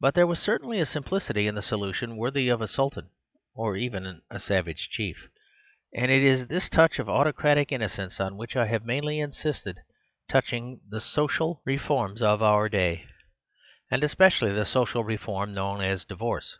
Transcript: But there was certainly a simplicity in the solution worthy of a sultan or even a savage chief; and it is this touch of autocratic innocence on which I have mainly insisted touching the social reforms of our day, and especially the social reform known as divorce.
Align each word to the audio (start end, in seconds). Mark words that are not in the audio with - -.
But 0.00 0.12
there 0.12 0.26
was 0.26 0.38
certainly 0.38 0.80
a 0.80 0.84
simplicity 0.84 1.46
in 1.46 1.54
the 1.54 1.62
solution 1.62 2.18
worthy 2.18 2.50
of 2.50 2.60
a 2.60 2.68
sultan 2.68 3.08
or 3.54 3.74
even 3.74 4.20
a 4.30 4.38
savage 4.38 4.90
chief; 4.90 5.30
and 5.96 6.10
it 6.10 6.22
is 6.22 6.48
this 6.48 6.68
touch 6.68 6.98
of 6.98 7.08
autocratic 7.08 7.72
innocence 7.72 8.20
on 8.20 8.36
which 8.36 8.54
I 8.54 8.66
have 8.66 8.84
mainly 8.84 9.18
insisted 9.18 9.78
touching 10.28 10.82
the 10.86 11.00
social 11.00 11.62
reforms 11.64 12.20
of 12.20 12.42
our 12.42 12.68
day, 12.68 13.06
and 13.90 14.04
especially 14.04 14.52
the 14.52 14.66
social 14.66 15.04
reform 15.04 15.54
known 15.54 15.80
as 15.80 16.04
divorce. 16.04 16.58